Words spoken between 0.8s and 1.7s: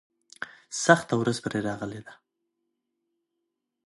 سخته ورځ پرې